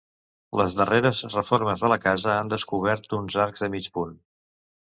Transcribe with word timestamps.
Les 0.59 0.77
darreres 0.77 1.19
reformes 1.33 1.85
de 1.85 1.91
la 1.95 1.99
casa 2.07 2.33
han 2.39 2.51
descobert 2.55 3.15
uns 3.21 3.41
arcs 3.45 3.67
de 3.67 3.71
mig 3.77 3.91
punt. 4.01 4.19